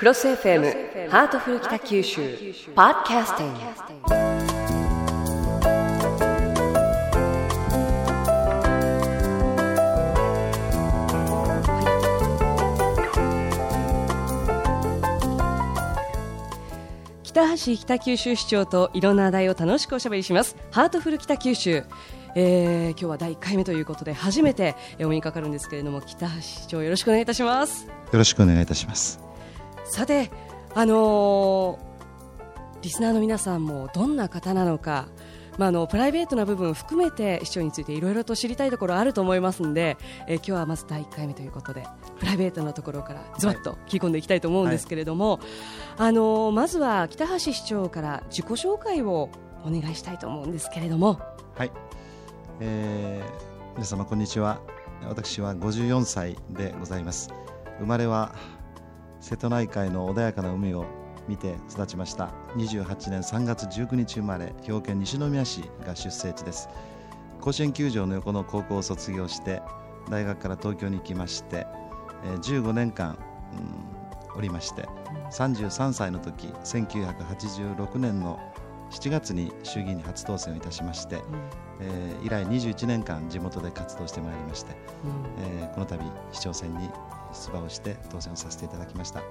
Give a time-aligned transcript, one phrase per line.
[0.00, 2.22] クロス FM ハートフル北九州
[2.74, 3.60] パーキャスティング
[17.22, 20.56] 北橋北九州市長といろんな話題を楽しくおしゃべりします。
[20.70, 21.84] ハートフル北九州。
[22.34, 27.86] えー、今日は第1回目ということで初めてお目にかかるんですけれども北橋市長よろしくお願いいたします。
[27.86, 29.29] よろしくお願いいたします
[29.90, 30.30] さて
[30.74, 35.08] あのー、リスナーの皆さんもどんな方なのか
[35.58, 41.86] まあ、あのプライベートな部分を含めて市長についていろいろと知りたいところあると思いますので、えー、今日はまず第1回目ということで
[42.18, 45.40] プライベートなところからズバッと聞き込んでいきたいと思うんですけれども、はい、
[46.08, 49.28] あのまずは北橋市長から自己紹介を
[49.64, 51.20] お願いしたいと思うんですけれども。
[51.56, 51.72] はい、
[52.60, 54.60] えー、皆様こんにちは。
[55.06, 57.30] 私は54歳でございます。
[57.80, 58.34] 生まれは
[59.20, 60.86] 瀬戸内海の穏やかな海を
[61.28, 62.30] 見て育ちました。
[62.56, 66.68] 28年3月19日生まれ兵庫県西宮市が出生地です。
[67.40, 69.62] 甲子園球場の横の高校を卒業して
[70.10, 71.66] 大学から東京に来まして
[72.42, 73.18] 15年間、
[74.32, 74.86] うん、おりまして
[75.32, 78.38] 33歳の時1986年の
[78.90, 81.22] 7月に衆議院に初当選をいたしまして、うん、
[81.80, 84.72] えー、以来21年間地元で活動してまいりまして、
[85.04, 86.90] うん、えー、この度市長選に
[87.32, 89.22] 出馬をして当選をさせていただきました。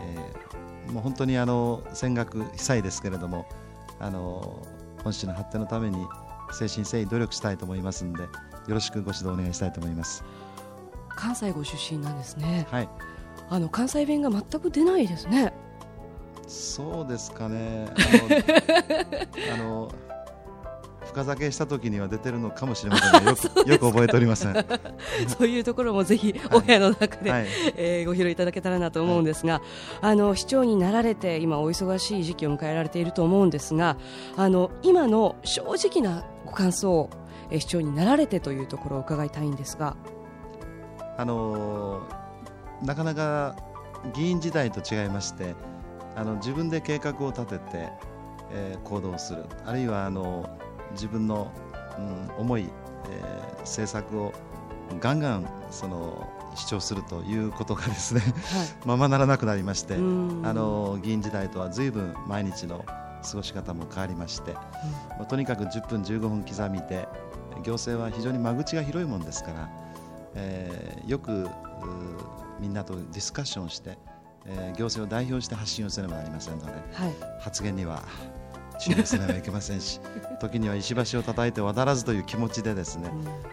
[0.00, 3.46] えーもう本当にあの戦学被災ですけれども
[3.98, 4.62] あの
[5.02, 5.98] 本市の発展のために
[6.48, 8.28] 誠心誠意努力したいと思いますのでよ
[8.68, 10.24] ろしくご指導お願いしたいと思います。
[11.08, 12.66] 関西ご出身なんですね。
[12.70, 12.88] はい。
[13.48, 15.52] あの関西弁が全く出ないですね。
[16.46, 17.88] そうですかね。
[19.54, 19.90] あの
[21.16, 24.52] 深酒した時には出てるのかもしれませんがよく よく覚えておりません。
[25.38, 29.62] そういうところもぜひお部屋の中で、はい、えー、ご披露いただけたらなと思うんですが、はい、
[30.12, 33.96] あの市長になられて今お忙しい時期を迎えられていると思うんですが
[34.36, 37.08] あの今の正直なご感想
[37.50, 39.96] え市長になられてというところを伺いたいんですが。
[41.18, 42.02] あの
[42.82, 43.56] なかなか
[44.14, 45.54] 議員時代と違いまして
[46.14, 47.88] あの自分で計画を立てて、
[48.52, 49.46] えー、行動する。
[49.64, 50.58] あるいはあの
[50.92, 51.50] 自分の、
[51.98, 52.68] うん、思い、
[53.10, 54.32] えー、政策を
[55.00, 58.32] ガンガンその主張するということがですね、はい、
[58.86, 64.62] ままならなくなりましてあの議員時代とは随分毎日の過ごし方も変わりまして、うん、ま
[65.22, 67.08] あ、とにかく10分15分刻みで
[67.62, 69.68] 行政は非常に間口が広いものですから、
[70.34, 71.48] えー、よく
[72.60, 73.98] みんなとディスカッションして、
[74.46, 76.82] えー、行政を代表して発信をせねばなりませんので、はい、
[77.40, 78.02] 発言には
[78.78, 80.00] 注意せねばいけませんし
[80.40, 83.10] 時には石橋を叩いて渡らずという気持ちでですね、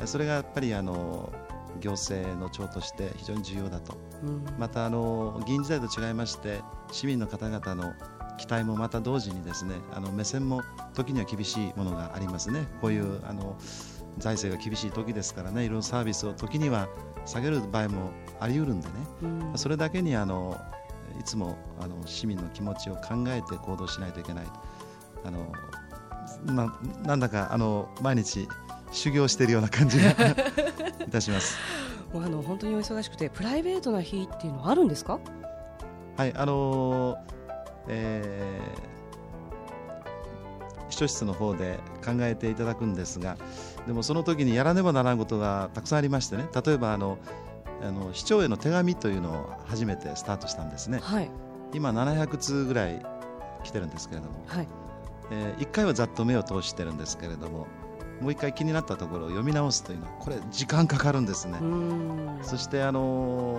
[0.00, 1.32] うん、それがやっぱりあの
[1.80, 7.92] 行政の長として非常に重要だと、うん、またあの議員時代と違いまして市民の方々の
[8.38, 10.62] 期待もまた同時にですねあの目線も
[10.94, 12.66] 時には厳しいものがありますね。
[12.80, 13.56] こういうあの
[14.18, 16.88] 財政が厳しい時ですからねいろいろサービスを時には
[17.26, 18.10] 下げる場合も
[18.40, 20.56] あり得るんでね、うん、それだけにあの
[21.18, 24.46] いつもあの市民の気持ちを考えて行動しないといけない
[25.24, 25.52] あの
[26.46, 28.46] まあ、なんだかあの毎日
[28.92, 30.10] 修行しているような感じが
[31.06, 31.56] いたします。
[32.12, 35.18] もうあの本当にお忙しくてプライベートな日っていうのはあるんですか？
[36.16, 37.18] はいあのー、
[37.88, 43.36] えー、秘書室の方で考えていただくんですが
[43.86, 47.18] でもその時にやらねばならんことがたくさんありましてね例えばあの
[47.82, 51.30] あの市長への手紙というのを初めてスタートしたんですね、はい、
[51.72, 53.04] 今700通ぐらい
[53.64, 54.68] 来てるんですけれども、はい
[55.30, 57.66] えー、1回はざっと目を通してるんですけれども
[58.20, 61.58] もう1回気になったところを読み直すというのはこれ時間かかるんですね。
[62.42, 63.58] そしてあの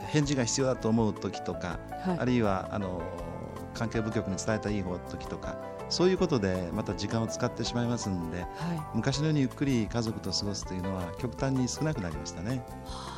[0.00, 5.58] ー、返事が必要だと思う時とか、はい、あるいはあのー、関係部局に伝えたいい方時とか
[5.88, 8.48] そういうことでまた時間を使ってしまいますので、はい、
[8.94, 12.64] 昔のようにゆっくり家族と過ごすというのは極端に少なくなりましたね。
[12.86, 13.15] は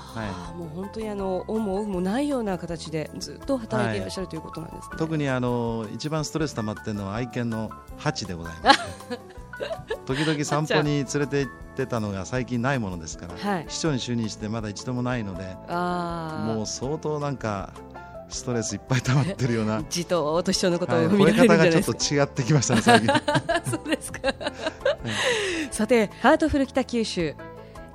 [0.55, 8.81] い、もう本当にあのオンもオフもないような形でずっと働いていらっしゃる、ということなんです、ね、特にあの一番ストレス溜まっているのは愛犬のハチでございます。
[10.07, 17.73] 時々散歩に連れて行ってたのが最近ないものですから、はい、市長に就任してまだ一度もないのでもう相当なんか
[18.29, 23.09] ストレスいっぱい溜まってるような じとと市長のことを見られるんじゃないですか、はい、方がちょっと違ってきましたね最近。
[23.71, 24.35] そうですか、はい、
[25.71, 27.35] さてハートフル北九州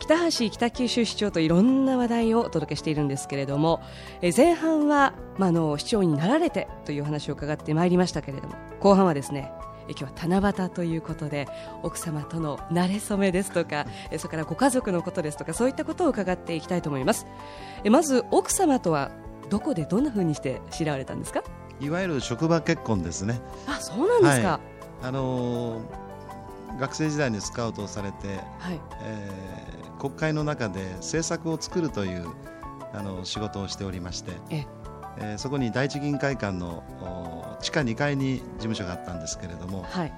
[0.04, 3.82] 北橋北九州市長といろんな話題をお届けしているんですけれども
[4.22, 9.50] え前半は、まあ、の市長になられてという話を伺ってまいりましたけれども後半はですね
[9.88, 10.12] 今日は
[10.42, 11.48] 七夕ということで
[11.84, 13.86] 奥様との馴れ初めですとか
[14.18, 17.26] それからご家族のことですとかそういったことを伺っていきたいと思います。
[17.90, 19.10] まず奥様とは
[19.50, 21.44] どこでどんなふうにして知られたんですか？
[21.80, 23.40] いわゆる職場結婚ですね。
[23.68, 24.60] あそうなんですか、は
[25.04, 28.28] い、あのー、学生時代にスカウトされて、
[28.60, 28.80] はい。
[29.02, 29.53] えー、
[30.04, 32.28] 国会の中で政策を作るという
[32.92, 34.66] あの仕事をしておりましてえ
[35.18, 35.36] え。
[35.36, 36.84] ー、そこに第一議員会館の
[37.62, 40.14] 地下2階に事務所があったんですけれども、はい。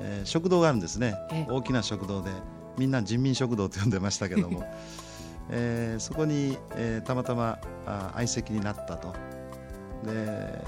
[0.00, 1.14] えー、食堂があるんですね。
[1.48, 2.30] 大きな食堂で
[2.76, 4.62] みんな人民食堂と呼んでましたけども、
[5.48, 9.14] えー、そこに、えー、たまたまあ相席になったと。
[10.04, 10.62] で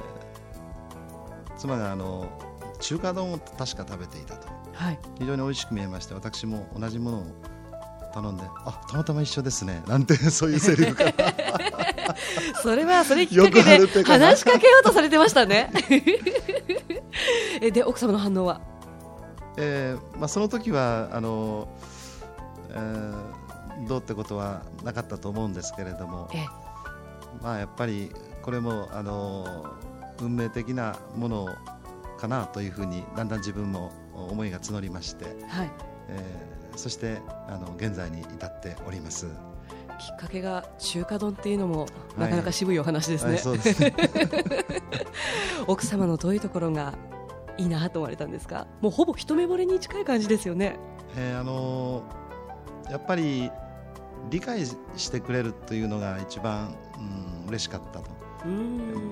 [1.59, 2.27] 妻があの
[2.81, 7.27] 中華丼を確か食べていたと、はい、非常に美味しく見えまして私も同じものを
[8.13, 11.13] 頼んであたまたま一緒ですねなんて そういうセリフが
[12.63, 15.71] それはそれきっかけで話しかけようとされてましたね。
[17.61, 18.61] えで奥様の反応は、
[19.57, 21.69] えーまあ、その時はあの、
[22.71, 26.29] えー、どうってことはなかったと思うんですけれども、
[27.43, 28.11] まあ、やっぱり
[28.43, 29.67] これもあの
[30.21, 31.49] 運命的なもの
[32.19, 35.71] かなというふうにだんだん自分も思いが募りまして、はい。
[36.09, 39.27] えー、そしてあの現在に至っております。
[40.01, 41.87] きっかけが中華丼っていうのも
[42.19, 43.35] なかなか渋いお話ですね。
[43.37, 43.95] はいはい、すね
[45.69, 46.95] 奥様のどういうところが
[47.57, 48.67] いいなと思われたんですか？
[48.81, 50.77] もうほぼ一目惚れに近い感じですよね。
[51.17, 53.49] えー、あのー、やっぱり
[54.29, 58.11] 理解してくれるというのが一番、うん、嬉しかったと。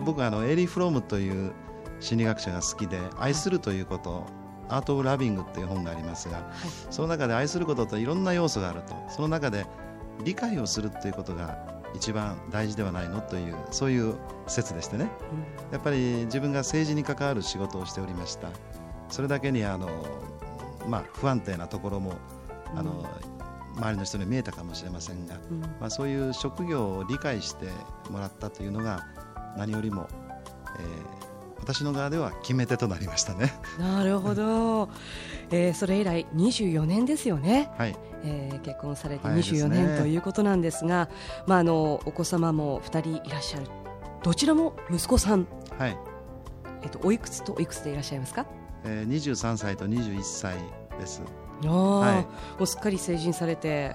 [0.04, 1.52] 僕はあのエリー・フロームという
[2.00, 4.26] 心理学者が好きで愛するということ、
[4.70, 6.44] アート・オブ・ラビングっていう本がありますが、はい、
[6.90, 9.66] その中で愛することといろんな要素があるとその中で
[10.24, 14.14] 理解をするということが一番大事ではないのというそういう
[14.46, 15.10] 説でしてね、
[15.72, 18.48] やっぱり自分が政治に関わる仕事をしておりました。
[19.08, 19.88] それだけにあの、
[20.88, 22.14] まあ、不安定なところも
[22.76, 23.04] あの、
[23.76, 25.34] 周りの人に見えたかもしれませんが、
[25.80, 27.66] まあ、そういう職業を理解して
[28.10, 29.06] もらったというのが
[29.56, 30.08] 何よりも、
[30.78, 31.29] えー、
[31.60, 33.52] 私の側では決め手となりましたね。
[33.78, 34.88] なるほど、
[35.50, 37.96] えー、それ以来24年ですよね、はい。
[38.24, 41.08] えー、結婚されて24年、ね、ということなんですが、
[41.46, 43.66] まあ、あのお子様も2人いらっしゃる。
[44.22, 45.46] どちらも息子さん、
[45.78, 45.96] はい。
[46.82, 48.46] えーと、おいくつとおいくつでいらっしゃいますか、
[48.84, 50.56] えー、23歳と21歳
[50.98, 51.22] です。
[51.64, 52.28] あはい、も
[52.60, 53.94] うすっかり成人されて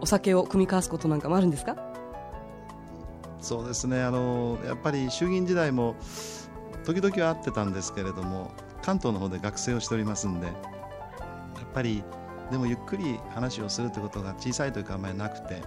[0.00, 1.76] お酒を酌み交わすことなんかもあるんですか？
[3.40, 4.02] そうですね。
[4.02, 5.94] あのやっぱり衆議院時代も
[6.88, 8.50] 時々は会ってたんですけれども
[8.80, 10.56] 関東の方で学生をしておりますんでやっ
[11.74, 12.02] ぱり
[12.50, 15.60] でもゆっくり話をするということが小さいというかあまりなくて、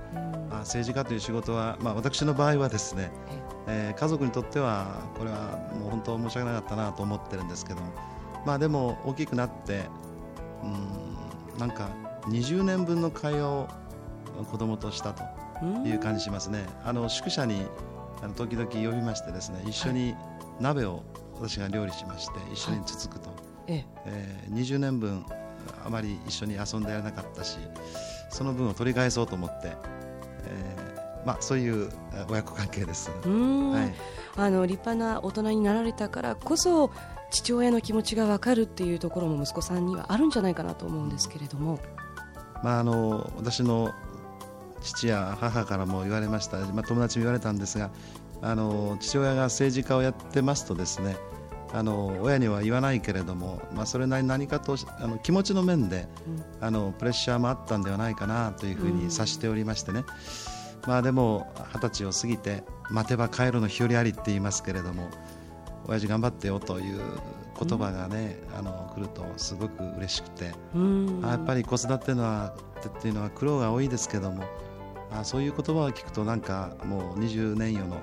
[0.50, 3.12] まあ、政治家という仕事は、まあ、私の場合はですね、
[3.68, 7.82] えー、家族にとってはこれはもう本当申し訳なかったなと思ってるんですけど
[8.44, 9.84] まあでも大きくなって
[10.64, 11.90] うんなんか
[12.30, 13.68] 20年分の会話を
[14.50, 15.24] 子供としたと
[15.86, 16.66] いう感じしますね。
[16.84, 17.68] あの宿舎に
[18.24, 20.16] あの時々呼びましてですね一緒に
[20.62, 21.04] 鍋を
[21.36, 24.48] 私が料理しまして一緒につつくと、はい、ええ。
[24.50, 25.26] ー、20年分
[25.86, 27.58] あまり一緒に遊んでやらなかったし
[28.30, 29.76] その分を取り返そうと思って、
[30.46, 31.90] えーまあ、そういう
[32.30, 33.12] 親子関係です。
[33.12, 36.92] はい、あの立派な大人になられたからこそ
[37.30, 41.80] 父親の気持ちが分かるっていうところも息子さんにはあるんじゃないかなと思うんですけれども、
[42.64, 43.94] まあ、あの私の
[44.82, 47.92] 父や母からも言われました、まあ、友達も言われたんですが
[48.42, 51.16] あの父親が政治家をやってますとですね
[51.74, 60.04] あの親には言わないけれども、まあ、それなりに何かとあの気持ちの面で、うん、あのプレッシャーもあったんではないかなというふうに察しておりましてね、
[60.84, 65.10] うん、まあ、でも二十歳を過ぎて待てば帰るの日和ありって言いますけれども
[65.88, 67.00] 親父頑張ってよという
[67.58, 70.52] 言葉がね、うん、あの来るとすごく嬉しくて、
[71.24, 72.56] あやっぱり子育てのは
[72.88, 74.44] っていうのは苦労が多いですけども
[75.12, 78.02] あそういう言葉を聞くとなんかもう20年余の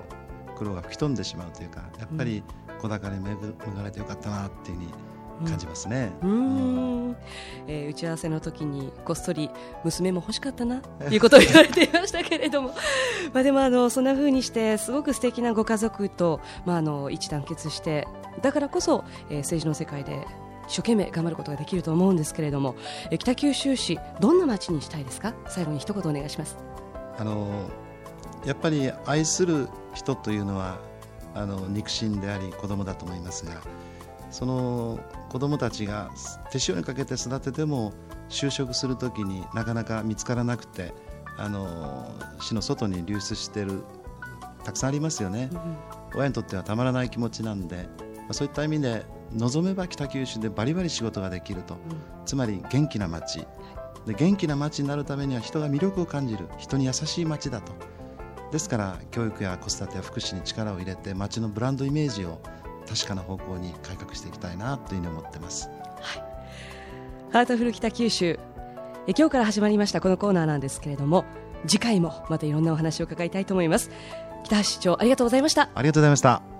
[0.59, 2.43] 苦労が吹き飛んでしまうというかやっぱり
[2.81, 3.35] 子宝に恵
[3.75, 4.89] まれてよかったなっていうふうに
[5.49, 7.15] 感じますね、うん、
[7.65, 9.49] えー、打ち合わせの時にこっそり
[9.85, 12.75] 娘も欲しかったなということを言われていましたけれども。
[13.33, 18.07] まあでもあのそんなふうにしてすごく素敵なご家族と、まあ、あの一致団結して
[18.41, 20.25] だからこそ、えー、政治の世界で
[20.67, 22.75] 一生懸命頑張ることができると思うんですけれども、
[23.11, 25.33] えー、北九州市どんな街にしたいですか？
[25.47, 26.57] 最後に一言お願いします。
[27.17, 27.47] あの
[28.45, 30.79] やっぱり愛する人というのは
[31.33, 33.61] あの肉親であり子供だと思いますが
[34.31, 36.11] その子供たちが
[36.51, 37.93] 手塩にかけて育てても
[38.29, 40.93] 就職するときになかなか見つからなくて
[41.37, 43.83] あの市の外に流出している
[44.63, 45.77] たくさんありますよね、うん、
[46.15, 51.79] 親にとってはたまらない気持ちなんで、まあ、そういった意味で望めば北九州でバリバリ仕事ができると、うん、
[52.25, 53.45] つまり元気な街。
[54.05, 56.47] で元気な街になるためには人が魅力を感じる。
[56.57, 57.73] 人に優しい街だと
[58.51, 62.39] ですから教育や子育てや福祉に力を入れて町のブランドイメージを
[62.87, 65.69] 確かな方向に改革していきたいなというふうに思ってます。
[66.01, 66.23] はい、
[67.31, 68.39] ハートフル北九州。
[69.07, 71.25] え今日から始まりましたこのコーナーなんですけれども
[71.65, 73.91] 次回もまたいろんなお話を伺いたいと思います。
[74.43, 75.69] 北橋市長ありがとうございました。
[75.73, 76.58] ありがとうございました